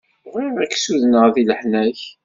[0.33, 1.99] Bɣiɣ ad k-sudenɣ di leḥnak.